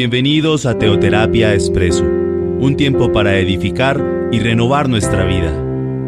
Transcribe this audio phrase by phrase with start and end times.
[0.00, 4.00] Bienvenidos a Teoterapia Expreso, un tiempo para edificar
[4.30, 5.50] y renovar nuestra vida,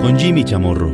[0.01, 0.92] con Jimmy Chamorro.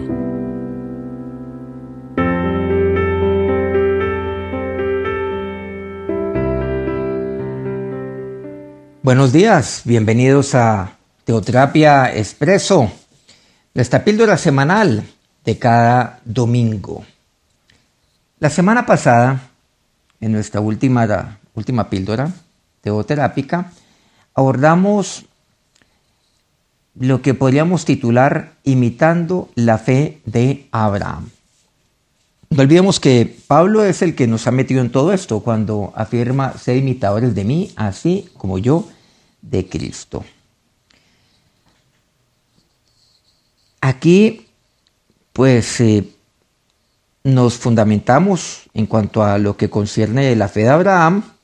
[9.03, 12.91] Buenos días, bienvenidos a Teoterapia Expreso,
[13.75, 15.05] nuestra píldora semanal
[15.45, 17.05] de cada domingo.
[18.39, 19.51] La semana pasada,
[20.19, 22.33] en nuestra última, última píldora,
[22.87, 23.73] teoterápica,
[24.33, 25.25] abordamos
[26.95, 31.31] lo que podríamos titular imitando la fe de Abraham.
[32.49, 36.57] No olvidemos que Pablo es el que nos ha metido en todo esto cuando afirma
[36.57, 38.89] ser imitadores de mí, así como yo
[39.43, 40.25] de Cristo.
[43.81, 44.47] Aquí,
[45.33, 46.09] pues, eh,
[47.25, 51.36] nos fundamentamos en cuanto a lo que concierne la fe de Abraham,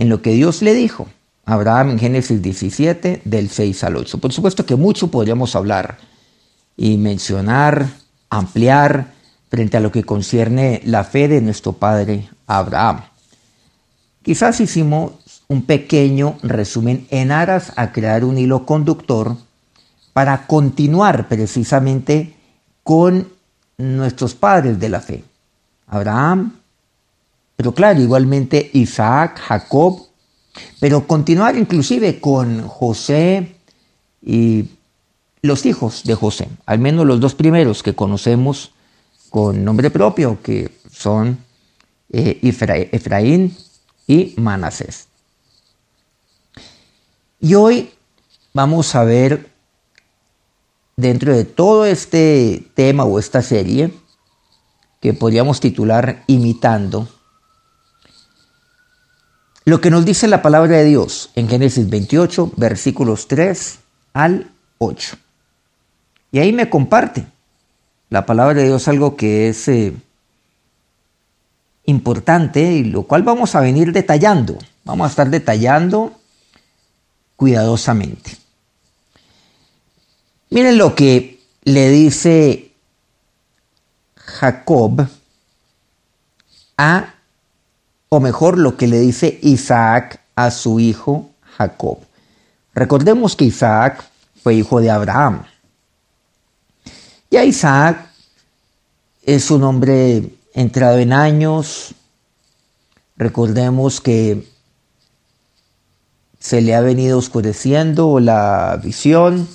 [0.00, 1.08] en lo que Dios le dijo
[1.44, 4.16] Abraham en Génesis 17, del 6 al 8.
[4.16, 5.98] Por supuesto que mucho podríamos hablar
[6.74, 7.86] y mencionar,
[8.30, 9.12] ampliar
[9.50, 13.02] frente a lo que concierne la fe de nuestro padre Abraham.
[14.22, 15.12] Quizás hicimos
[15.48, 19.36] un pequeño resumen en aras a crear un hilo conductor
[20.14, 22.36] para continuar precisamente
[22.82, 23.28] con
[23.76, 25.24] nuestros padres de la fe.
[25.86, 26.59] Abraham,
[27.60, 30.06] pero claro, igualmente Isaac, Jacob,
[30.80, 33.54] pero continuar inclusive con José
[34.22, 34.64] y
[35.42, 38.70] los hijos de José, al menos los dos primeros que conocemos
[39.28, 41.36] con nombre propio, que son
[42.10, 42.40] eh,
[42.92, 43.54] Efraín
[44.06, 45.08] y Manasés.
[47.40, 47.90] Y hoy
[48.54, 49.50] vamos a ver
[50.96, 53.92] dentro de todo este tema o esta serie
[55.02, 57.06] que podríamos titular Imitando,
[59.70, 63.78] lo que nos dice la palabra de Dios en Génesis 28, versículos 3
[64.14, 65.16] al 8.
[66.32, 67.24] Y ahí me comparte
[68.08, 69.92] la palabra de Dios algo que es eh,
[71.84, 74.58] importante y lo cual vamos a venir detallando.
[74.82, 76.18] Vamos a estar detallando
[77.36, 78.36] cuidadosamente.
[80.50, 82.72] Miren lo que le dice
[84.16, 85.06] Jacob
[86.76, 87.14] a
[88.12, 91.98] o mejor lo que le dice Isaac a su hijo Jacob.
[92.74, 94.04] Recordemos que Isaac
[94.42, 95.44] fue hijo de Abraham.
[97.30, 98.10] Y a Isaac
[99.22, 101.94] es un hombre entrado en años.
[103.16, 104.44] Recordemos que
[106.40, 109.46] se le ha venido oscureciendo la visión.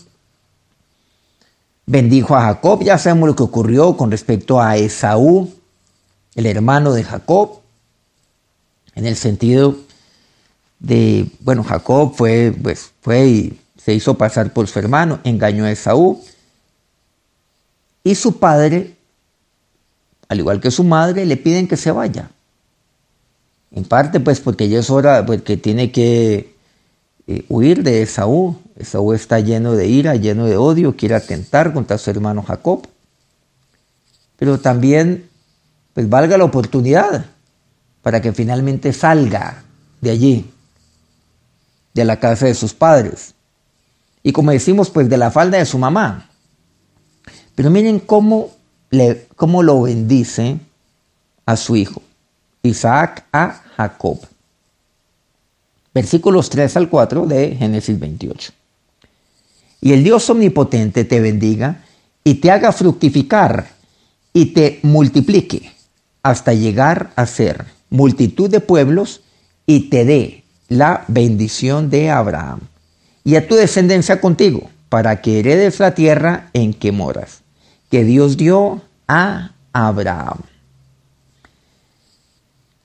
[1.86, 2.84] Bendijo a Jacob.
[2.84, 5.52] Ya sabemos lo que ocurrió con respecto a Esaú,
[6.36, 7.65] el hermano de Jacob
[8.96, 9.76] en el sentido
[10.80, 15.72] de, bueno, Jacob fue, pues, fue y se hizo pasar por su hermano, engañó a
[15.72, 16.22] Esaú,
[18.04, 18.96] y su padre,
[20.28, 22.30] al igual que su madre, le piden que se vaya.
[23.72, 26.56] En parte, pues, porque ya es hora, porque tiene que
[27.28, 28.58] eh, huir de Esaú.
[28.78, 32.88] Esaú está lleno de ira, lleno de odio, quiere atentar contra su hermano Jacob.
[34.38, 35.28] Pero también,
[35.94, 37.26] pues, valga la oportunidad
[38.06, 39.64] para que finalmente salga
[40.00, 40.46] de allí,
[41.96, 43.34] de la casa de sus padres.
[44.22, 46.30] Y como decimos, pues de la falda de su mamá.
[47.56, 48.52] Pero miren cómo,
[49.36, 50.60] cómo lo bendice
[51.48, 52.04] a su hijo,
[52.62, 54.20] Isaac a Jacob.
[55.92, 58.54] Versículos 3 al 4 de Génesis 28.
[59.82, 61.84] Y el Dios omnipotente te bendiga
[62.24, 63.68] y te haga fructificar
[64.32, 65.72] y te multiplique
[66.22, 69.22] hasta llegar a ser multitud de pueblos
[69.66, 72.60] y te dé la bendición de Abraham
[73.24, 77.42] y a tu descendencia contigo, para que heredes la tierra en que moras,
[77.90, 80.38] que Dios dio a Abraham.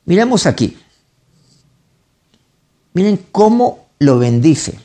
[0.06, 0.76] Miremos aquí.
[2.94, 4.78] Miren cómo lo bendice.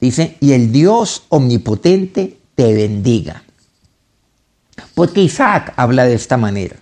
[0.00, 3.42] Dice, y el Dios omnipotente te bendiga.
[4.94, 6.76] Porque Isaac habla de esta manera.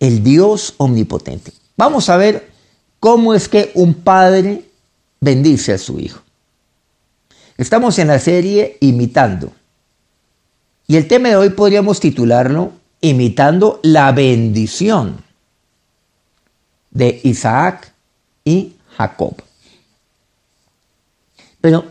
[0.00, 1.52] El Dios omnipotente.
[1.76, 2.50] Vamos a ver
[3.00, 4.64] cómo es que un padre
[5.20, 6.20] bendice a su hijo.
[7.56, 9.52] Estamos en la serie Imitando.
[10.86, 15.22] Y el tema de hoy podríamos titularlo Imitando la bendición
[16.90, 17.92] de Isaac
[18.44, 19.34] y Jacob.
[21.60, 21.84] Pero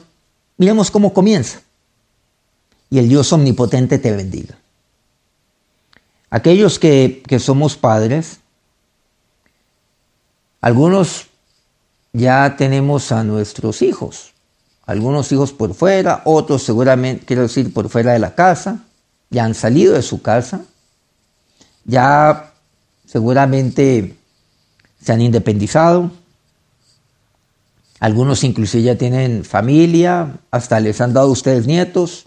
[0.58, 1.62] miremos cómo comienza.
[2.90, 4.58] Y el Dios omnipotente te bendiga.
[6.30, 8.40] Aquellos que, que somos padres,
[10.64, 11.28] algunos
[12.14, 14.32] ya tenemos a nuestros hijos.
[14.86, 18.80] Algunos hijos por fuera, otros seguramente, quiero decir, por fuera de la casa,
[19.30, 20.64] ya han salido de su casa,
[21.84, 22.54] ya
[23.06, 24.16] seguramente
[25.02, 26.12] se han independizado.
[28.00, 32.24] Algunos inclusive ya tienen familia, hasta les han dado ustedes nietos.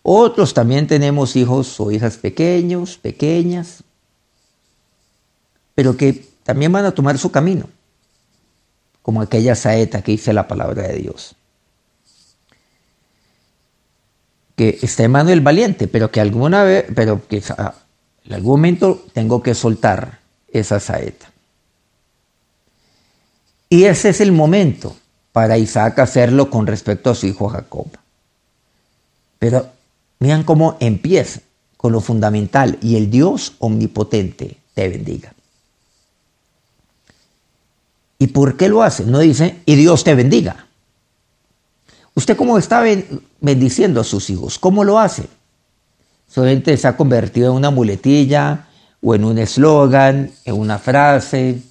[0.00, 3.84] Otros también tenemos hijos o hijas pequeños, pequeñas,
[5.74, 7.68] pero que también van a tomar su camino,
[9.02, 11.36] como aquella saeta que dice la palabra de Dios.
[14.56, 17.42] Que está en mano del valiente, pero que alguna vez, pero que
[18.24, 21.30] en algún momento tengo que soltar esa saeta.
[23.68, 24.96] Y ese es el momento
[25.32, 27.86] para Isaac hacerlo con respecto a su hijo Jacob.
[29.38, 29.70] Pero
[30.20, 31.40] Vean cómo empieza
[31.76, 35.32] con lo fundamental y el Dios omnipotente te bendiga.
[38.18, 39.04] ¿Y por qué lo hace?
[39.04, 40.66] No dice, y Dios te bendiga.
[42.14, 42.82] ¿Usted cómo está
[43.40, 44.58] bendiciendo a sus hijos?
[44.58, 45.28] ¿Cómo lo hace?
[46.26, 48.66] Solamente se ha convertido en una muletilla
[49.00, 51.62] o en un eslogan, en una frase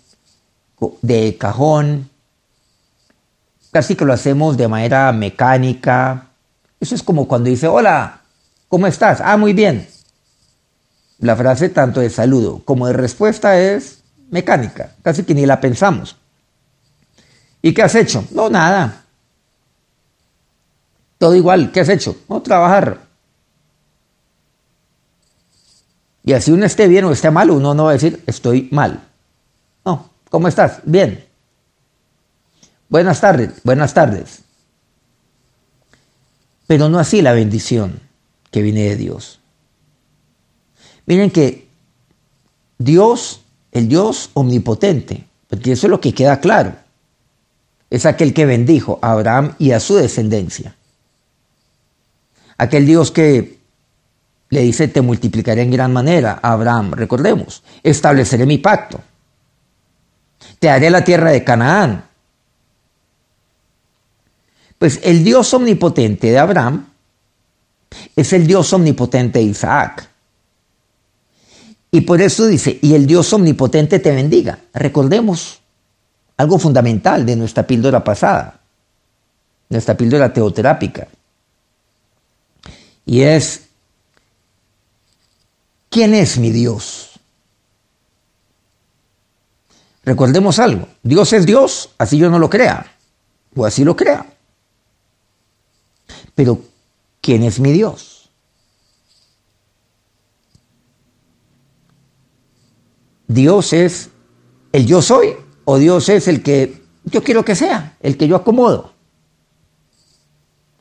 [1.01, 2.09] de cajón.
[3.71, 6.29] Casi que lo hacemos de manera mecánica.
[6.79, 8.21] Eso es como cuando dice, hola,
[8.67, 9.21] ¿Cómo estás?
[9.23, 9.87] Ah, muy bien.
[11.19, 16.17] La frase tanto de saludo como de respuesta es mecánica, casi que ni la pensamos.
[17.61, 18.25] ¿Y qué has hecho?
[18.31, 19.03] No, nada.
[21.17, 22.15] Todo igual, ¿qué has hecho?
[22.29, 23.07] No, trabajar.
[26.23, 29.07] Y así uno esté bien o esté mal, uno no va a decir estoy mal.
[29.85, 30.81] No, ¿cómo estás?
[30.83, 31.25] Bien.
[32.89, 34.41] Buenas tardes, buenas tardes.
[36.67, 38.01] Pero no así la bendición
[38.51, 39.39] que viene de Dios.
[41.05, 41.67] Miren que
[42.77, 46.75] Dios, el Dios omnipotente, porque eso es lo que queda claro,
[47.89, 50.75] es aquel que bendijo a Abraham y a su descendencia.
[52.57, 53.59] Aquel Dios que
[54.49, 59.01] le dice, te multiplicaré en gran manera Abraham, recordemos, estableceré mi pacto,
[60.59, 62.05] te haré la tierra de Canaán.
[64.77, 66.87] Pues el Dios omnipotente de Abraham
[68.15, 70.09] es el Dios omnipotente de Isaac.
[71.89, 74.59] Y por eso dice, y el Dios omnipotente te bendiga.
[74.73, 75.61] Recordemos
[76.37, 78.59] algo fundamental de nuestra píldora pasada,
[79.69, 81.07] nuestra píldora teoterápica.
[83.05, 83.67] Y es,
[85.89, 87.19] ¿quién es mi Dios?
[90.03, 92.85] Recordemos algo, Dios es Dios, así yo no lo crea,
[93.55, 94.25] o así lo crea.
[96.33, 96.61] Pero
[97.27, 98.29] ¿Quién es mi Dios?
[103.27, 104.11] Dios es
[104.71, 105.35] el yo soy
[105.69, 108.93] o Dios es el que yo quiero que sea, el que yo acomodo,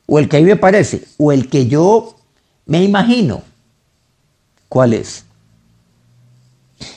[0.05, 2.15] o el que a mí me parece, o el que yo
[2.65, 3.43] me imagino.
[4.69, 5.25] ¿Cuál es?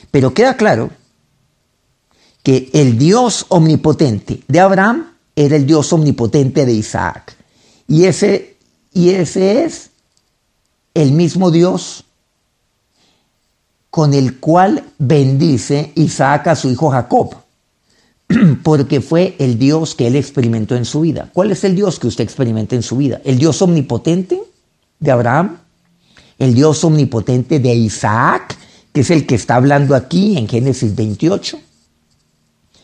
[0.09, 0.89] Pero queda claro
[2.43, 7.35] que el Dios omnipotente de Abraham era el Dios omnipotente de Isaac.
[7.89, 8.55] Y ese
[8.93, 9.89] y ese es
[10.93, 12.05] el mismo Dios
[13.89, 17.40] con el cual bendice Isaac a su hijo Jacob,
[18.63, 21.29] porque fue el Dios que él experimentó en su vida.
[21.33, 23.21] ¿Cuál es el Dios que usted experimenta en su vida?
[23.23, 24.41] ¿El Dios omnipotente
[24.99, 25.57] de Abraham?
[26.37, 28.57] ¿El Dios omnipotente de Isaac,
[28.93, 31.59] que es el que está hablando aquí en Génesis 28?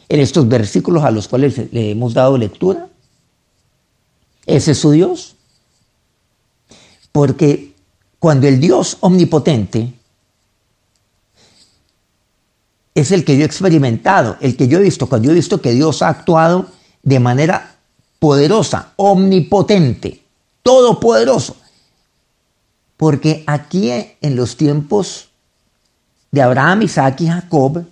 [0.10, 2.88] En estos versículos a los cuales le hemos dado lectura.
[4.46, 5.36] ¿Ese es su Dios?
[7.12, 7.74] Porque
[8.20, 9.94] cuando el Dios omnipotente
[13.00, 15.62] es el que yo he experimentado, el que yo he visto, cuando yo he visto
[15.62, 16.68] que Dios ha actuado
[17.04, 17.76] de manera
[18.20, 20.24] poderosa, omnipotente,
[20.64, 21.58] todopoderoso.
[22.98, 25.30] Porque aquí en los tiempos
[26.32, 27.86] de Abraham, Isaac y Jacob,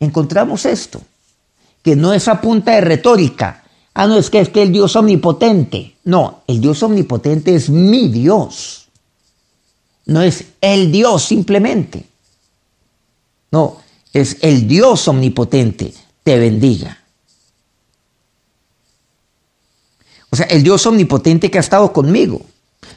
[0.00, 1.00] encontramos esto,
[1.82, 3.62] que no es a punta de retórica,
[3.94, 5.96] Ah, no, es que es que el Dios omnipotente.
[6.04, 8.88] No, el Dios omnipotente es mi Dios.
[10.06, 12.06] No es el Dios simplemente.
[13.50, 13.76] No,
[14.12, 15.92] es el Dios omnipotente.
[16.22, 16.98] Te bendiga.
[20.30, 22.40] O sea, el Dios omnipotente que ha estado conmigo.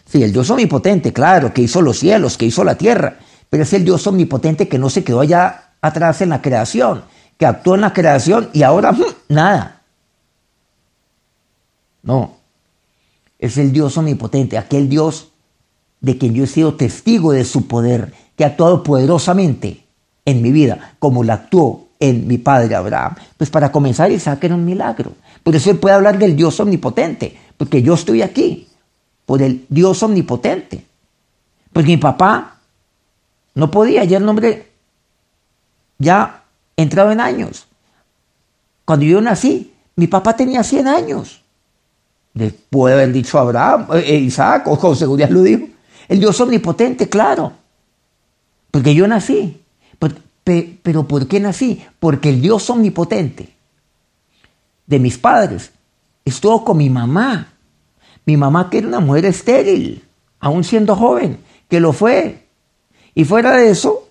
[0.06, 3.20] Sí, el Dios omnipotente, claro, que hizo los cielos, que hizo la tierra,
[3.50, 7.04] pero es el Dios omnipotente que no se quedó allá atrás en la creación,
[7.38, 9.04] que actuó en la creación y ahora ¡mm!
[9.30, 9.82] nada.
[12.04, 12.38] No,
[13.40, 15.30] es el Dios omnipotente, aquel Dios
[16.02, 19.85] de quien yo he sido testigo de su poder, que ha actuado poderosamente
[20.26, 23.16] en mi vida, como la actuó en mi padre Abraham.
[23.38, 25.14] Pues para comenzar, Isaac era un milagro.
[25.44, 28.68] Por eso él puede hablar del Dios omnipotente, porque yo estoy aquí,
[29.26, 30.86] por el Dios omnipotente.
[31.72, 32.58] Porque mi papá
[33.54, 34.72] no podía, ya el nombre
[35.98, 36.44] ya
[36.76, 37.68] entrado en años.
[38.84, 41.42] Cuando yo nací, mi papá tenía 100 años.
[42.34, 45.68] Le puede haber dicho Abraham, eh, eh, Isaac, o con seguridad lo dijo.
[46.08, 47.54] El Dios omnipotente, claro.
[48.72, 49.62] Porque yo nací.
[50.00, 51.84] Pero, ¿por qué nací?
[52.00, 53.50] Porque el Dios omnipotente
[54.86, 55.72] de mis padres
[56.24, 57.54] estuvo con mi mamá.
[58.26, 60.04] Mi mamá que era una mujer estéril,
[60.40, 62.46] aún siendo joven, que lo fue.
[63.16, 64.08] Y fuera de eso,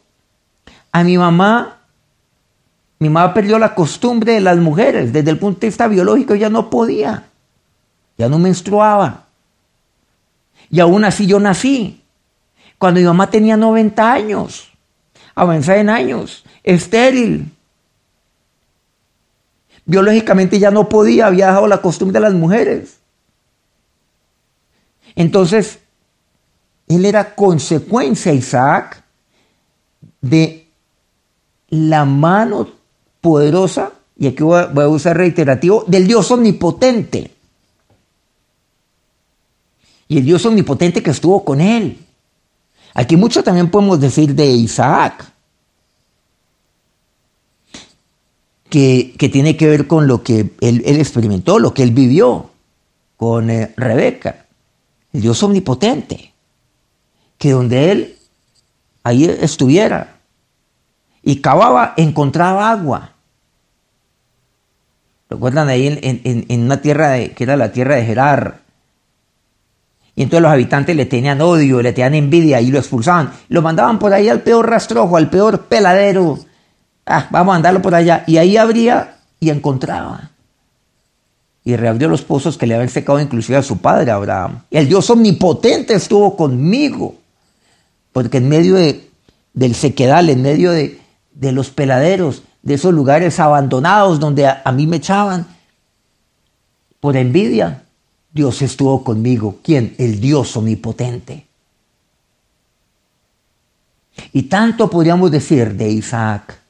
[0.91, 1.79] a mi mamá,
[2.99, 5.13] mi mamá perdió la costumbre de las mujeres.
[5.13, 7.29] Desde el punto de vista biológico ya no podía.
[8.19, 9.27] Ya no menstruaba.
[10.69, 12.03] Y aún así yo nací.
[12.79, 14.74] Cuando mi mamá tenía 90 años
[15.35, 17.51] avanzada en años, estéril.
[19.87, 22.99] Biológicamente ya no podía, había dejado la costumbre de las mujeres.
[25.15, 25.79] Entonces,
[26.89, 29.03] él era consecuencia, Isaac,
[30.21, 30.67] de
[31.69, 32.69] la mano
[33.21, 37.31] poderosa, y aquí voy a, usar reiterativo, del Dios omnipotente.
[40.09, 42.04] Y el Dios omnipotente que estuvo con él.
[42.95, 45.35] Aquí mucho también podemos decir de Isaac,
[48.71, 52.51] que, tiene que ver con lo que él, experimentó, lo que él vivió
[53.17, 54.47] con eh, Rebeca,
[55.13, 56.33] el Dios omnipotente,
[57.39, 58.17] que donde él
[59.05, 60.17] ahí estuviera
[61.23, 63.13] y cavaba, encontraba agua.
[65.31, 68.64] ¿Recuerdan ahí en, una tierra que era la tierra de Gerar?
[70.17, 73.33] Y entonces los habitantes le tenían odio, le tenían envidia y lo expulsaban.
[73.49, 76.39] Lo mandaban por ahí al peor rastrojo, al peor peladero.
[77.05, 78.23] Ah, vamos a mandarlo por allá.
[78.27, 80.31] Y ahí abría y encontraba.
[81.65, 84.63] Y reabrió los pozos que le habían secado inclusive a su padre Abraham.
[84.71, 87.17] Y el Dios omnipotente estuvo conmigo.
[88.13, 89.11] Porque en medio de,
[89.53, 94.97] del sequedal, en medio de los peladeros, de esos lugares abandonados donde a mí me
[94.97, 95.47] echaban,
[97.01, 97.84] por envidia,
[98.35, 99.61] Dios estuvo conmigo.
[99.63, 99.95] ¿Quién?
[99.97, 101.47] El Dios omnipotente.
[104.33, 106.61] Y tanto podríamos decir de Isaac.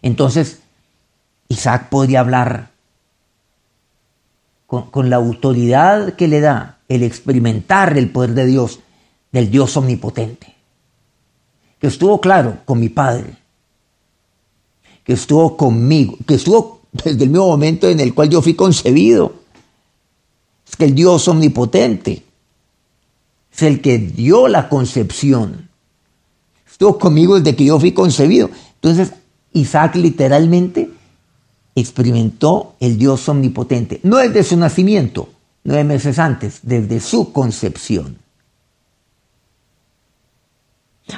[0.00, 0.60] Entonces,
[1.48, 2.70] Isaac podría hablar
[4.66, 8.80] con, la autoridad que le da el experimentar el poder de Dios,
[9.30, 10.54] del Dios omnipotente.
[11.78, 13.36] Que estuvo claro con mi padre.
[15.04, 16.16] Que estuvo conmigo.
[16.26, 19.41] Que estuvo desde el mismo momento en el cual yo fui concebido
[20.72, 22.24] es que el Dios omnipotente
[23.52, 25.68] es el que dio la concepción.
[26.68, 28.50] Estuvo conmigo desde que yo fui concebido.
[28.76, 29.12] Entonces,
[29.52, 30.90] Isaac literalmente
[31.74, 35.28] experimentó el Dios omnipotente, no desde su nacimiento,
[35.64, 38.18] nueve meses antes, desde su concepción.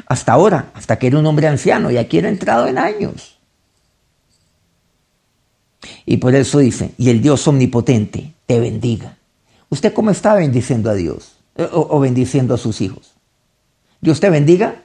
[0.06, 3.38] Hasta ahora, hasta que era un hombre anciano y aquí era entrado en años.
[6.06, 9.16] Y por eso dice, y el Dios omnipotente te bendiga.
[9.68, 13.14] ¿Usted cómo está bendiciendo a Dios eh, o, bendiciendo a sus hijos?
[14.00, 14.82] ¿Dios te bendiga?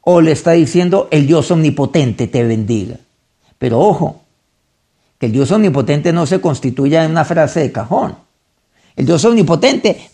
[0.00, 2.96] ¿O le está diciendo el Dios omnipotente te bendiga?
[3.58, 4.22] Pero ojo,
[5.18, 8.16] que el Dios omnipotente no se constituya en una frase de cajón.
[8.96, 10.10] El Dios omnipotente,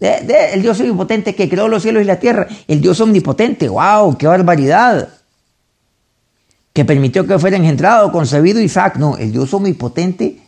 [0.00, 4.26] el Dios omnipotente que creó los cielos y la tierra, el Dios omnipotente, wow, qué
[4.26, 5.08] barbaridad,
[6.74, 8.96] que permitió que fuera engendrado, concebido Isaac.
[8.96, 10.43] No, el Dios omnipotente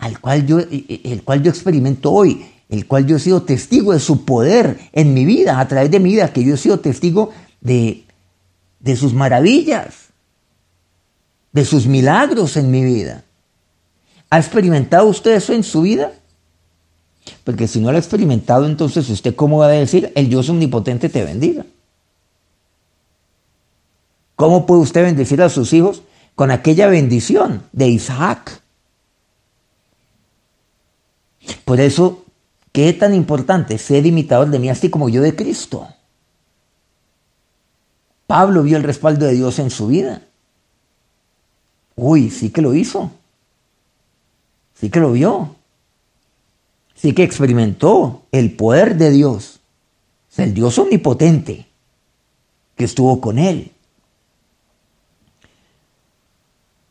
[0.00, 4.00] al cual yo, el cual yo experimento hoy, el cual yo he sido testigo de
[4.00, 7.30] su poder en mi vida, a través de mi vida, que yo he sido testigo
[7.60, 8.04] de,
[8.80, 10.08] de sus maravillas,
[11.52, 13.24] de sus milagros en mi vida.
[14.30, 16.12] ¿Ha experimentado usted eso en su vida?
[17.44, 21.10] Porque si no lo ha experimentado, entonces usted cómo va a decir, el Dios omnipotente
[21.10, 21.66] te bendiga.
[24.34, 26.02] ¿Cómo puede usted bendecir a sus hijos
[26.34, 28.59] con aquella bendición de Isaac?
[31.64, 32.24] Por eso,
[32.72, 35.88] ¿qué es tan importante ser imitador de mí así como yo de Cristo?
[38.26, 40.22] Pablo vio el respaldo de Dios en su vida.
[41.96, 43.10] Uy, sí que lo hizo.
[44.74, 45.56] Sí que lo vio.
[46.94, 49.60] Sí que experimentó el poder de Dios.
[50.38, 51.66] O el Dios omnipotente
[52.76, 53.72] que estuvo con él.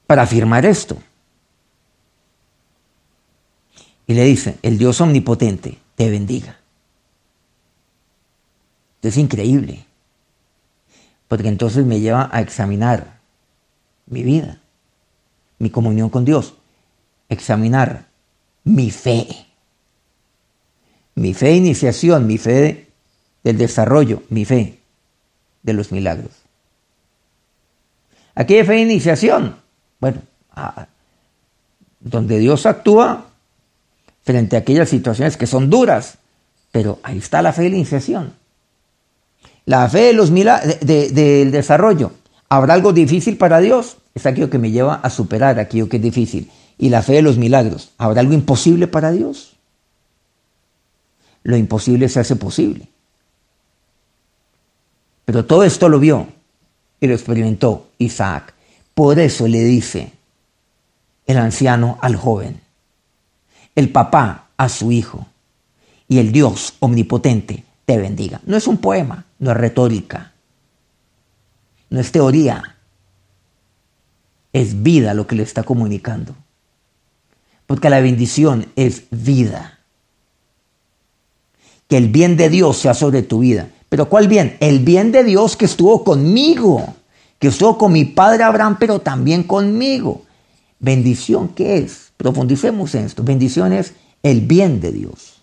[0.05, 0.97] Para afirmar esto,
[4.09, 6.57] y le dice, el Dios omnipotente te bendiga.
[9.03, 9.85] Es increíble.
[11.27, 13.19] porque entonces me lleva a examinar
[14.07, 14.59] mi vida,
[15.59, 16.55] mi comunión con Dios,
[17.29, 18.07] examinar
[18.63, 19.27] mi fe,
[21.13, 22.87] mi fe de iniciación, mi fe
[23.43, 24.79] del desarrollo, mi fe
[25.61, 26.31] de los milagros.
[28.33, 29.57] Aquí hay fe de iniciación.
[29.99, 30.23] Bueno,
[31.99, 33.28] donde Dios actúa
[34.23, 36.17] frente a aquellas situaciones que son duras,
[36.71, 38.33] pero ahí está la fe de la iniciación.
[39.65, 42.11] La fe de los del desarrollo.
[42.49, 43.97] ¿Habrá algo difícil para Dios?
[44.15, 46.51] Es aquello que me lleva a superar aquello que es difícil.
[46.77, 47.91] Y la fe de los milagros.
[47.97, 49.57] ¿Habrá algo imposible para Dios?
[51.43, 52.87] Lo imposible se hace posible.
[55.25, 56.27] Pero todo esto lo vio
[56.99, 58.53] y lo experimentó Isaac.
[58.95, 60.11] Por eso le dice
[61.27, 62.59] el anciano al joven,
[63.75, 65.27] el papá a su hijo
[66.07, 68.41] y el Dios omnipotente te bendiga.
[68.45, 70.33] No es un poema, no es retórica,
[71.89, 72.77] no es teoría,
[74.53, 76.35] es vida lo que le está comunicando.
[77.65, 79.79] Porque la bendición es vida.
[81.87, 83.69] Que el bien de Dios sea sobre tu vida.
[83.89, 84.57] Pero ¿cuál bien?
[84.59, 86.95] El bien de Dios que estuvo conmigo,
[87.39, 90.23] que estuvo con mi padre Abraham, pero también conmigo.
[90.79, 92.08] Bendición, ¿qué es?
[92.19, 93.23] Profundicemos en esto.
[93.23, 95.35] Bendición es el bien de Dios.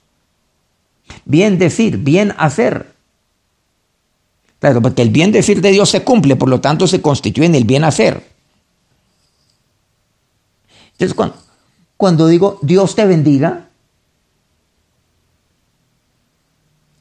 [1.24, 2.92] Bien decir, bien hacer.
[4.58, 7.54] Claro, porque el bien decir de Dios se cumple, por lo tanto se constituye en
[7.54, 8.22] el bien hacer.
[10.92, 11.36] Entonces, cuando,
[11.96, 13.70] cuando digo Dios te bendiga,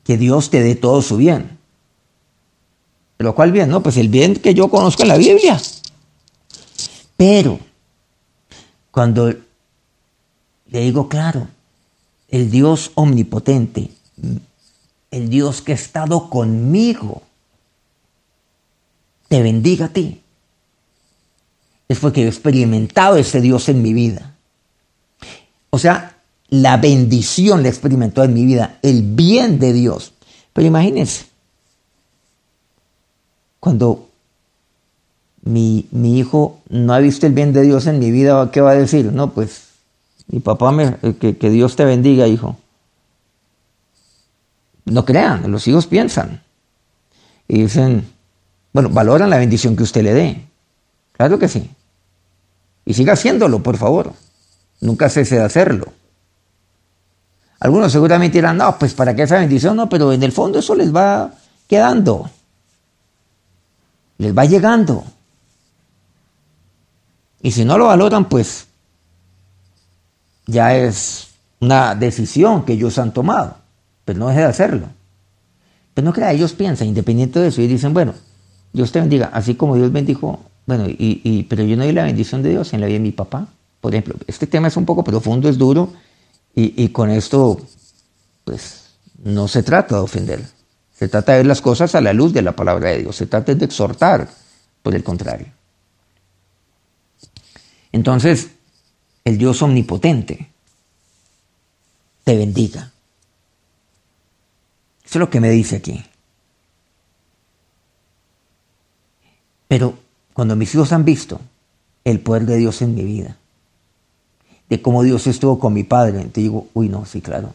[0.05, 1.57] que Dios te dé todo su bien.
[3.17, 3.67] Pero ¿cuál bien?
[3.67, 5.61] No, pues el bien que yo conozco en la Biblia.
[7.17, 7.59] Pero,
[8.91, 9.33] cuando
[10.69, 11.47] le digo, claro,
[12.29, 13.91] el Dios omnipotente,
[15.11, 17.21] el Dios que ha estado conmigo,
[19.27, 20.21] te bendiga a ti.
[21.87, 24.35] Es porque he experimentado ese Dios en mi vida.
[25.69, 26.17] O sea,
[26.49, 30.13] la bendición la he experimentado en mi vida, el bien de Dios.
[30.53, 31.25] Pero imagínense,
[33.59, 34.09] cuando
[35.43, 38.71] mi, mi, hijo no ha visto el bien de Dios en mi vida, ¿qué va
[38.71, 39.11] a decir?
[39.11, 39.64] No, pues
[40.27, 42.57] mi papá, me, eh, que, que Dios te bendiga, hijo.
[44.85, 46.43] No crean, los hijos piensan.
[47.47, 48.07] Y dicen,
[48.73, 50.45] bueno, valoran la bendición que usted le dé.
[51.13, 51.69] Claro que sí.
[52.85, 54.13] Y siga haciéndolo, por favor.
[54.81, 55.93] Nunca cese de hacerlo.
[57.59, 60.75] Algunos seguramente dirán, no, pues para qué esa bendición, no, pero en el fondo eso
[60.75, 61.31] les va
[61.67, 62.29] quedando.
[64.17, 65.03] Les va llegando.
[67.41, 68.67] Y si no lo valoran, pues
[70.45, 71.27] ya es
[71.59, 73.57] una decisión que ellos han tomado,
[74.03, 74.87] pero no deje de hacerlo.
[75.93, 78.13] Pero no crea, ellos piensan, independiente de eso, y dicen, bueno,
[78.73, 82.43] Dios te bendiga, así como Dios bendijo, bueno, y, pero yo no di la bendición
[82.43, 83.47] de Dios en la vida de mi papá.
[83.79, 85.93] Por ejemplo, este tema es un poco profundo, es duro,
[86.55, 87.61] y, y con esto,
[88.43, 88.85] pues,
[89.23, 90.45] no se trata de ofender.
[90.93, 93.15] Se trata de ver las cosas a la luz de la palabra de Dios.
[93.15, 94.27] Se trata de exhortar,
[94.81, 95.47] por el contrario.
[97.91, 98.51] Entonces,
[99.25, 100.47] el Dios omnipotente,
[102.23, 102.91] te bendiga.
[105.03, 106.03] Eso es lo que me dice aquí.
[109.67, 109.97] Pero
[110.33, 111.41] cuando mis hijos han visto
[112.03, 113.35] el poder de Dios en mi vida,
[114.69, 117.53] de cómo Dios estuvo con mi padre, te digo, uy, no, sí, claro.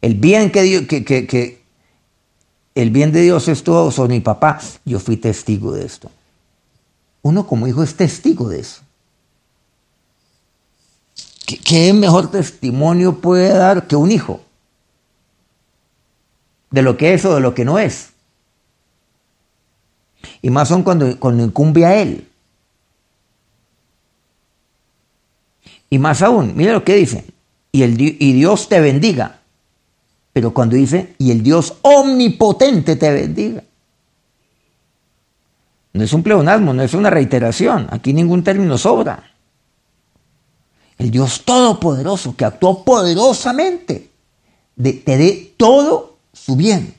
[0.00, 1.62] El bien que, Dios, que, que, que
[2.74, 6.10] el bien de Dios estuvo sobre mi papá, yo fui testigo de esto.
[7.22, 8.83] Uno como hijo es testigo de eso.
[11.46, 14.40] ¿Qué, mejor testimonio puede dar que un hijo?
[16.70, 18.10] De lo que es o de lo que no es.
[20.40, 22.28] Y más son cuando, cuando incumbe a él.
[25.90, 27.24] Y más aún, mira lo que dice.
[27.72, 29.40] Y, el, y Dios te bendiga.
[30.32, 33.62] Pero cuando dice, y el Dios omnipotente te bendiga.
[35.92, 37.86] No es un pleonasmo, no es una reiteración.
[37.90, 39.33] Aquí ningún término sobra
[41.04, 44.08] el Dios Todopoderoso que actuó poderosamente,
[44.74, 46.94] te dé todo su bien.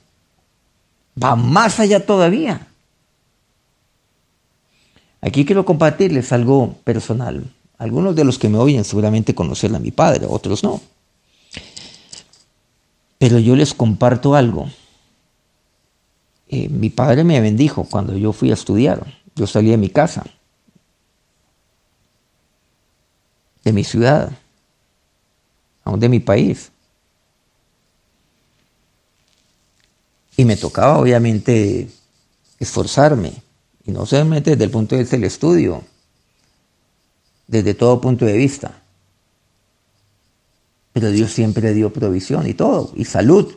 [1.21, 2.67] Va más allá todavía.
[5.21, 7.51] Aquí quiero compartirles algo personal.
[7.79, 10.81] Algunos de los que me oyen seguramente conocen a mi padre, otros no.
[13.17, 14.69] Pero yo les comparto algo.
[16.47, 19.03] Eh, mi padre me bendijo cuando yo fui a estudiar.
[19.35, 20.23] Yo salí de mi casa.
[23.65, 24.31] De mi ciudad,
[25.83, 26.71] aún de mi país.
[30.37, 31.89] Y me tocaba obviamente
[32.59, 33.41] esforzarme
[33.85, 35.83] Y no solamente desde el punto de vista del estudio,
[37.47, 38.81] desde todo punto de vista.
[40.93, 43.53] Pero Dios siempre dio provisión y todo, y salud,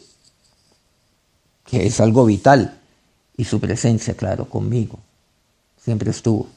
[1.65, 2.79] que es algo vital,
[3.37, 4.99] y su presencia, claro, conmigo,
[5.83, 6.49] siempre estuvo.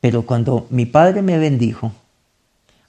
[0.00, 1.92] Pero cuando mi padre me bendijo,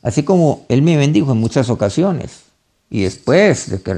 [0.02, 2.44] así como él me bendijo en muchas ocasiones,
[2.90, 3.98] y después, de que,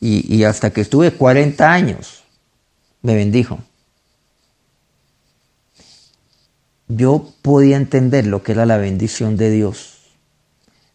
[0.00, 2.22] y, y hasta que estuve 40 años,
[3.02, 3.58] me bendijo.
[6.88, 9.98] Yo podía entender lo que era la bendición de Dios,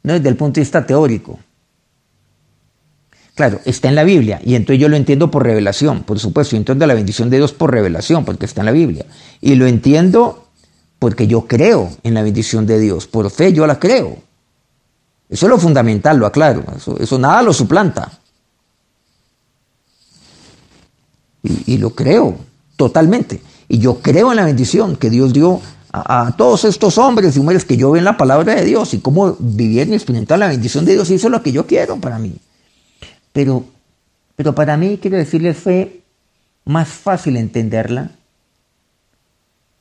[0.04, 1.40] no desde el punto de vista teórico.
[3.36, 6.58] Claro, está en la Biblia y entonces yo lo entiendo por revelación, por supuesto, yo
[6.58, 9.06] entiendo la bendición de Dios por revelación, porque está en la Biblia.
[9.40, 10.51] Y lo entiendo
[11.02, 14.20] porque yo creo en la bendición de Dios, por fe yo la creo.
[15.28, 16.64] Eso es lo fundamental, lo aclaro,
[17.00, 18.20] eso, nada lo suplanta.
[21.42, 22.38] Y, lo creo
[22.76, 23.42] totalmente.
[23.68, 25.60] Y yo creo en la bendición que Dios dio
[25.92, 29.00] a, todos estos hombres y mujeres que yo veo en la palabra de Dios y
[29.00, 31.10] cómo vivieron y experimentar la bendición de Dios.
[31.10, 32.36] Y eso es lo que yo quiero para mí.
[33.34, 33.66] Pero,
[34.36, 36.04] pero para mí, quiero decirles, fue
[36.64, 38.12] más fácil entenderla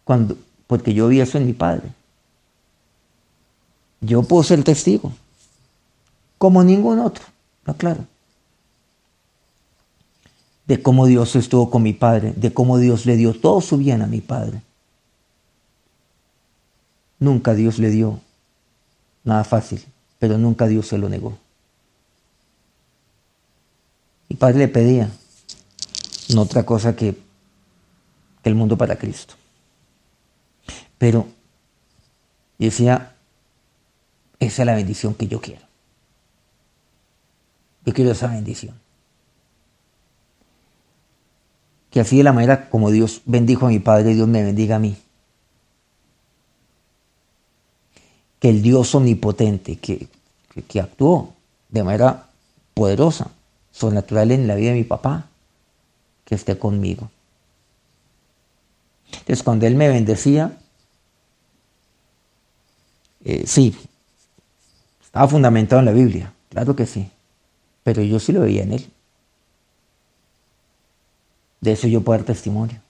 [0.05, 0.39] cuando,
[0.71, 1.91] porque yo vi eso en mi padre.
[4.01, 5.13] Yo puedo ser testigo,
[6.39, 7.25] como ningún otro,
[7.67, 8.07] no claro,
[10.67, 14.01] de cómo Dios estuvo con mi padre, de cómo Dios le dio todo su bien
[14.01, 14.63] a mi padre.
[17.19, 18.21] Nunca Dios le dio
[19.25, 19.85] nada fácil,
[20.21, 21.37] pero nunca Dios se lo negó.
[24.29, 25.11] Mi padre le pedía
[26.33, 27.19] no otra cosa que
[28.45, 29.40] el mundo para Cristo.
[31.01, 31.27] Pero
[32.59, 33.17] decía,
[34.39, 35.63] esa es la bendición que yo quiero.
[37.87, 38.79] Yo quiero esa bendición.
[41.89, 44.79] Que así de la manera como Dios bendijo a mi Padre, Dios me bendiga a
[44.79, 44.95] mí.
[48.39, 50.07] Que el Dios omnipotente que,
[50.53, 51.33] que, que actuó
[51.71, 52.27] de manera
[52.75, 53.31] poderosa,
[53.73, 55.29] sobrenatural en la vida de mi papá,
[56.27, 57.11] que esté conmigo.
[59.13, 60.59] Entonces cuando Él me bendecía,
[63.25, 63.77] eh, sí,
[65.03, 67.11] estaba fundamentado en la Biblia, claro que sí,
[67.83, 68.91] pero yo sí lo veía en él.
[71.61, 72.81] De eso yo puedo dar testimonio.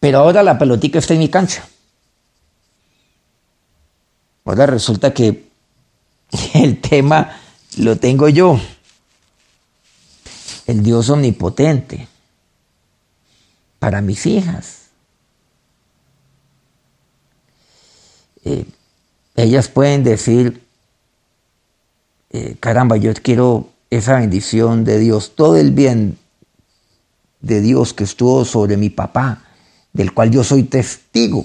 [0.00, 1.68] Pero ahora la pelotica está en mi cancha.
[4.44, 5.48] Ahora resulta que
[6.54, 7.38] el tema
[7.76, 8.58] lo tengo yo.
[10.66, 12.08] El Dios omnipotente.
[13.78, 14.77] Para mis hijas.
[18.48, 18.64] Eh,
[19.36, 20.62] ellas pueden decir,
[22.30, 26.16] eh, caramba, yo quiero esa bendición de Dios, todo el bien
[27.40, 29.44] de Dios que estuvo sobre mi papá,
[29.92, 31.44] del cual yo soy testigo,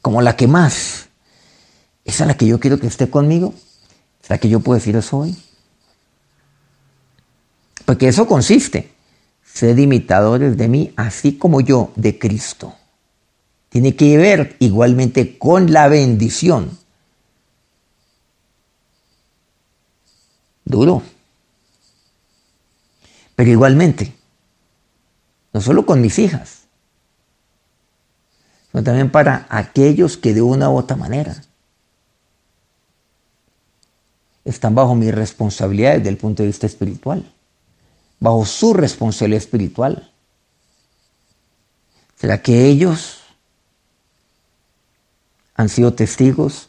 [0.00, 1.08] como la que más,
[2.06, 3.52] esa es la que yo quiero que esté conmigo,
[4.28, 5.36] la que yo puedo decir eso hoy.
[7.84, 8.92] Porque eso consiste,
[9.44, 12.74] ser imitadores de mí, así como yo de Cristo
[13.76, 16.78] tiene que ver igualmente con la bendición.
[20.64, 21.02] Duro.
[23.34, 24.14] Pero igualmente,
[25.52, 26.62] no solo con mis hijas,
[28.70, 31.44] sino también para aquellos que de una u otra manera
[34.46, 37.30] están bajo mi responsabilidad desde el punto de vista espiritual,
[38.20, 40.10] bajo su responsabilidad espiritual.
[42.18, 43.15] ¿Será que ellos
[45.56, 46.68] han sido testigos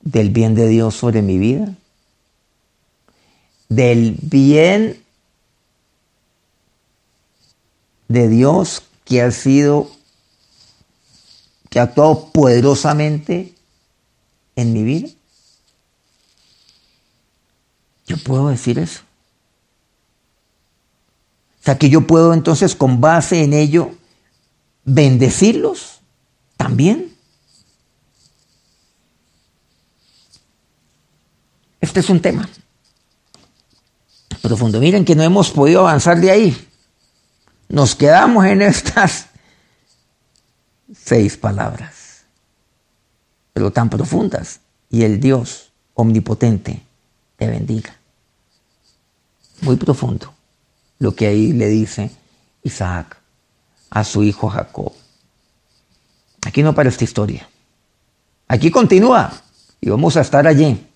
[0.00, 1.74] del bien de Dios sobre mi vida,
[3.68, 5.02] del bien
[8.08, 9.90] de Dios que ha sido,
[11.70, 13.54] que ha actuado poderosamente
[14.54, 15.08] en mi vida.
[18.06, 19.00] Yo puedo decir eso.
[21.60, 23.94] O sea que yo puedo entonces con base en ello
[24.84, 26.00] bendecirlos
[26.56, 27.11] también.
[31.82, 32.48] Este es un tema
[34.40, 34.80] profundo.
[34.80, 36.68] Miren que no hemos podido avanzar de ahí.
[37.68, 39.26] Nos quedamos en estas
[40.94, 42.24] seis palabras,
[43.52, 44.60] pero tan profundas.
[44.90, 46.82] Y el Dios omnipotente
[47.36, 47.96] te bendiga.
[49.62, 50.32] Muy profundo
[50.98, 52.10] lo que ahí le dice
[52.62, 53.16] Isaac
[53.90, 54.92] a su hijo Jacob.
[56.46, 57.48] Aquí no para esta historia.
[58.46, 59.32] Aquí continúa
[59.80, 60.91] y vamos a estar allí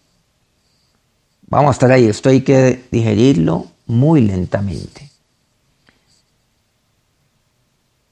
[1.48, 5.10] Vamos a estar ahí, esto hay que digerirlo muy lentamente.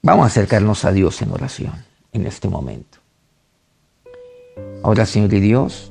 [0.03, 1.73] Vamos a acercarnos a Dios en oración
[2.13, 2.99] en este momento.
[4.83, 5.91] Ahora, Señor y Dios,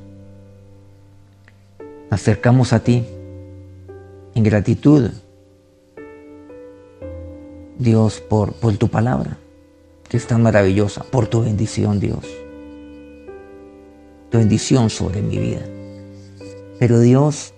[2.09, 3.05] acercamos a ti
[4.35, 5.09] en gratitud,
[7.77, 9.37] Dios, por, por tu palabra,
[10.07, 12.25] que es tan maravillosa, por tu bendición, Dios.
[14.29, 15.65] Tu bendición sobre mi vida.
[16.83, 17.53] Pero Dios,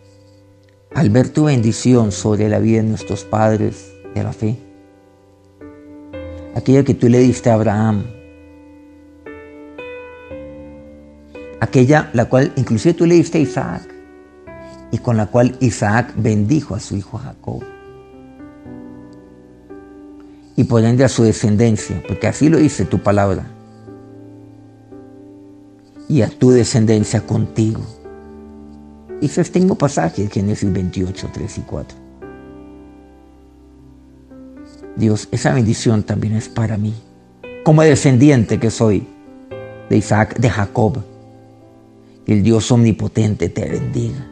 [0.94, 4.56] al ver tu bendición sobre la vida de nuestros padres de la fe,
[6.54, 8.06] aquella que tú le diste a Abraham,
[11.60, 13.90] aquella la cual inclusive tú le diste a Isaac,
[14.92, 17.64] y con la cual Isaac bendijo a su hijo Jacob.
[20.56, 23.48] Y por ende a su descendencia, porque así lo dice tu palabra.
[26.08, 27.82] Y a tu descendencia contigo.
[29.22, 31.98] Dice este mismo pasaje de Génesis 28, 3 y 4.
[34.96, 36.94] Dios, esa bendición también es para mí,
[37.64, 39.08] como descendiente que soy
[39.90, 41.04] de Isaac, de Jacob.
[42.28, 44.26] El Dios omnipotente te bendiga.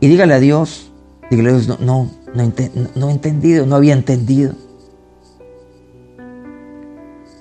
[0.00, 0.90] Y dígale a Dios,
[1.30, 4.54] dígale a Dios, no, no, he entendido, no había entendido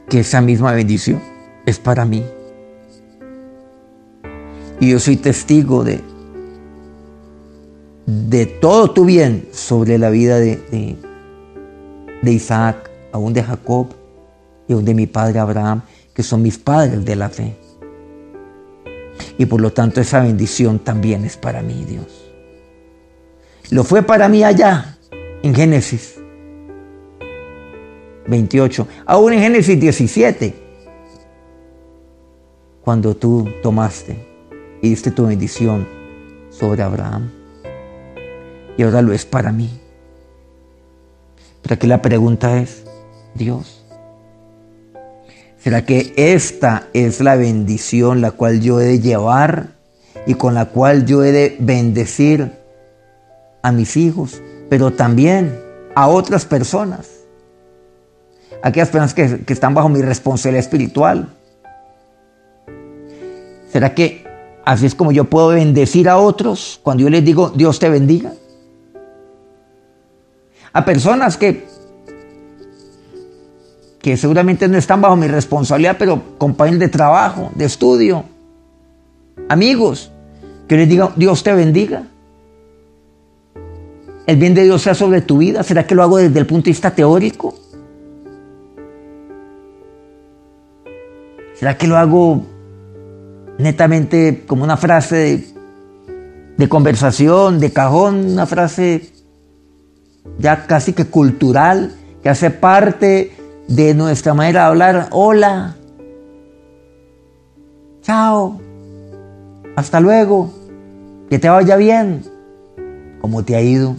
[0.10, 1.22] que esa misma bendición
[1.66, 2.24] es para mí.
[4.82, 6.02] Y yo soy testigo de,
[8.08, 10.98] de todo tu bien sobre la vida de, de,
[12.24, 13.90] de Isaac, aún de Jacob
[14.68, 15.84] y aún de mi padre Abraham,
[16.16, 17.56] que son mis padres de la fe.
[19.38, 22.32] Y por lo tanto esa bendición también es para mí, Dios.
[23.70, 24.98] Lo fue para mí allá,
[25.44, 26.16] en Génesis
[28.26, 30.56] 28, aún en Génesis 17,
[32.82, 34.31] cuando tú tomaste
[34.82, 35.88] y diste tu bendición
[36.50, 37.32] sobre Abraham.
[38.78, 39.80] Y ahora lo es para mí.
[41.62, 42.84] Pero aquí la pregunta es,
[43.36, 43.86] Dios,
[45.60, 49.76] ¿será que esta es la bendición la cual yo he de llevar
[50.26, 52.52] y con la cual yo he de bendecir
[53.62, 55.60] a mis hijos, pero también
[55.96, 57.08] a otras personas.
[58.64, 61.30] Aquellas personas que, que están bajo mi responsabilidad espiritual.
[63.72, 64.21] ¿Será que
[64.66, 68.34] así es como yo puedo bendecir a otros cuando yo les digo Dios te bendiga?
[70.74, 71.68] A personas que,
[74.02, 78.24] que seguramente no están bajo mi responsabilidad, pero compañeros de trabajo, de estudio,
[79.50, 80.12] amigos,
[80.68, 82.04] que les diga Dios te bendiga
[84.32, 85.64] el bien de Dios sea sobre tu vida?
[85.64, 87.54] ¿Será que lo hago desde el punto de vista teórico?
[91.56, 92.44] ¿Será que lo hago
[93.62, 95.46] netamente como una frase
[96.58, 99.12] de, conversación, de cajón, una frase
[100.38, 103.32] ya casi que cultural, que hace parte
[103.68, 105.08] de nuestra manera de hablar?
[105.12, 105.76] Hola,
[108.02, 108.60] chao,
[109.76, 110.52] hasta luego,
[111.30, 112.24] que te vaya bien,
[113.22, 113.96] ¿cómo te ha ido?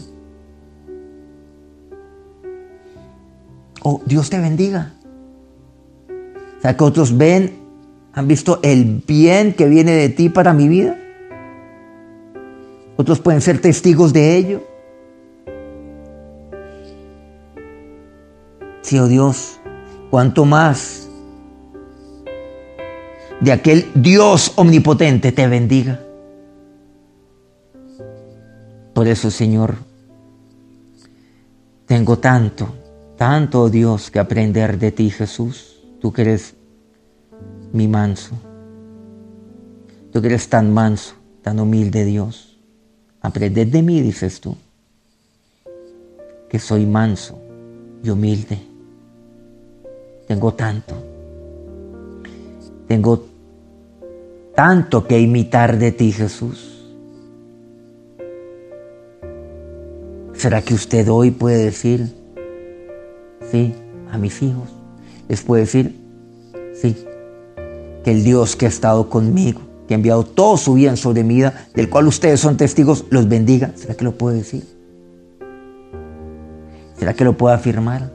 [3.82, 4.92] oh, Dios te bendiga.
[6.58, 7.52] O sea, que otros ven,
[8.12, 10.98] han visto el bien que viene de ti para mi vida.
[12.96, 14.62] Otros pueden ser testigos de ello.
[18.82, 19.58] Sí, oh Dios,
[20.10, 21.08] cuanto más
[23.40, 26.00] de aquel Dios omnipotente te bendiga.
[28.92, 29.76] Por eso, Señor,
[31.86, 32.82] tengo tanto
[33.22, 35.76] tanto, Dios, que aprender de ti, Jesús.
[36.00, 36.56] Tú que eres
[37.72, 38.34] mi manso.
[40.12, 42.58] Tú que eres tan manso, tan humilde, Dios.
[43.20, 44.56] Aprended de mí, dices tú,
[46.48, 47.38] que soy manso
[48.02, 48.58] y humilde.
[50.26, 50.94] Tengo tanto.
[52.88, 53.26] Tengo
[54.54, 56.68] tanto que imitar de ti, Jesús.
[60.34, 62.12] ¿Será que usted hoy puede decir,
[63.50, 63.74] sí,
[64.10, 64.68] a mis hijos.
[65.28, 65.96] Les puedo decir,
[66.74, 66.96] sí,
[68.04, 71.36] que el Dios que ha estado conmigo, que ha enviado todo su bien sobre mi
[71.36, 73.72] vida, del cual ustedes son testigos, los bendiga.
[73.76, 74.64] ¿Será que lo puedo decir?
[76.98, 78.12] ¿Será que lo puedo afirmar?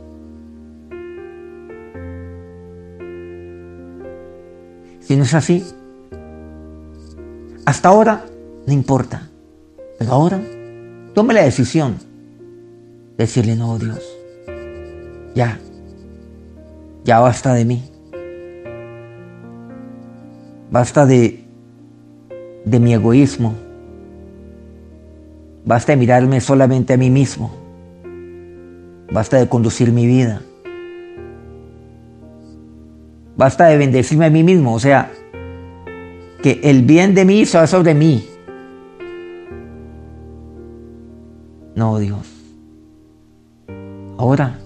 [5.01, 5.65] Si no es así,
[7.65, 8.25] hasta ahora
[8.65, 9.29] no importa,
[9.97, 10.41] pero ahora
[11.13, 11.97] tome la decisión
[13.17, 14.17] de decirle no, Dios
[15.37, 15.59] ya,
[17.03, 17.83] ya basta de mí.
[20.77, 21.39] Basta de
[22.63, 23.55] de mi egoísmo.
[25.65, 27.51] Basta de mirarme solamente a mí mismo.
[29.11, 30.43] Basta de conducir mi vida.
[33.35, 34.75] Basta de bendecirme a mí mismo.
[34.75, 35.11] O sea,
[36.43, 38.27] que el bien de mí se va sobre mí.
[41.73, 42.31] No, Dios.
[44.19, 44.59] Ahora,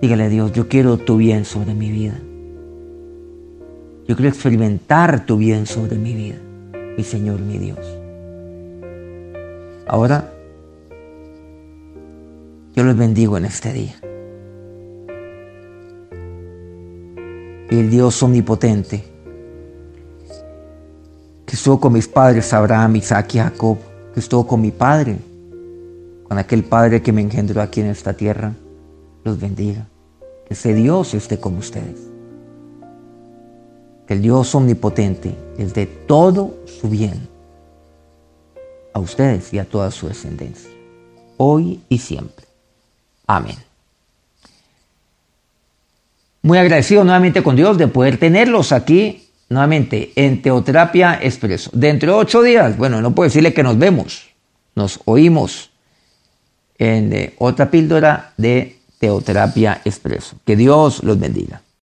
[0.00, 2.18] dígale a Dios, yo quiero tu bien sobre mi vida.
[4.06, 6.38] Yo quiero experimentar tu bien sobre mi vida,
[6.96, 7.78] mi Señor, mi Dios.
[9.86, 10.32] Ahora,
[12.74, 13.94] yo los bendigo en este día.
[17.70, 19.04] El Dios omnipotente,
[21.46, 23.78] que estuvo con mis padres, Abraham, Isaac y Jacob,
[24.12, 25.16] que estuvo con mi Padre,
[26.28, 28.52] con aquel Padre que me engendró aquí en esta tierra,
[29.24, 29.86] los bendiga.
[30.46, 32.11] Que ese Dios esté con ustedes.
[34.12, 37.28] El Dios omnipotente les dé todo su bien
[38.92, 40.68] a ustedes y a toda su descendencia,
[41.38, 42.44] hoy y siempre.
[43.26, 43.56] Amén.
[46.42, 51.70] Muy agradecido nuevamente con Dios de poder tenerlos aquí nuevamente en Teoterapia Expreso.
[51.72, 54.28] Dentro de ocho días, bueno, no puedo decirle que nos vemos,
[54.74, 55.70] nos oímos
[56.76, 60.36] en eh, otra píldora de Teoterapia Expreso.
[60.44, 61.61] Que Dios los bendiga.